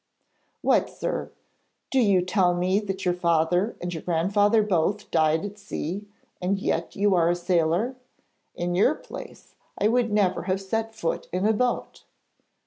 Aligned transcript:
'What, 0.63 0.89
sir! 0.89 1.29
Do 1.91 1.99
you 1.99 2.23
tell 2.23 2.55
me 2.55 2.79
that 2.79 3.05
your 3.05 3.13
father 3.13 3.75
and 3.79 3.93
your 3.93 4.01
grandfather 4.01 4.63
both 4.63 5.11
died 5.11 5.45
at 5.45 5.59
sea, 5.59 6.07
and 6.41 6.57
yet 6.57 6.95
you 6.95 7.13
are 7.13 7.29
a 7.29 7.35
sailor? 7.35 7.95
In 8.55 8.73
your 8.73 8.95
place, 8.95 9.53
I 9.77 9.89
would 9.89 10.11
never 10.11 10.41
have 10.49 10.59
set 10.59 10.95
foot 10.95 11.29
in 11.31 11.45
a 11.45 11.53
boat!' 11.53 12.03